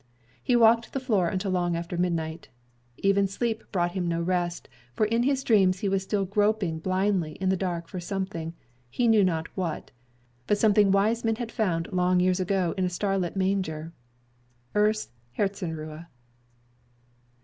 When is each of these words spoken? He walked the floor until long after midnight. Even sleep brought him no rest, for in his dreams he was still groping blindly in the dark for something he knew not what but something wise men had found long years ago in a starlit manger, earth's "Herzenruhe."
He 0.41 0.55
walked 0.55 0.93
the 0.93 0.99
floor 0.99 1.27
until 1.29 1.51
long 1.51 1.75
after 1.75 1.95
midnight. 1.95 2.49
Even 2.97 3.27
sleep 3.27 3.63
brought 3.71 3.91
him 3.91 4.07
no 4.07 4.19
rest, 4.19 4.67
for 4.95 5.05
in 5.05 5.21
his 5.21 5.43
dreams 5.43 5.81
he 5.81 5.87
was 5.89 6.01
still 6.01 6.25
groping 6.25 6.79
blindly 6.79 7.33
in 7.33 7.49
the 7.49 7.55
dark 7.55 7.87
for 7.87 7.99
something 7.99 8.55
he 8.89 9.07
knew 9.07 9.23
not 9.23 9.55
what 9.55 9.91
but 10.47 10.57
something 10.57 10.91
wise 10.91 11.23
men 11.23 11.35
had 11.35 11.51
found 11.51 11.93
long 11.93 12.19
years 12.19 12.39
ago 12.39 12.73
in 12.79 12.85
a 12.85 12.89
starlit 12.89 13.35
manger, 13.35 13.93
earth's 14.73 15.09
"Herzenruhe." 15.37 16.07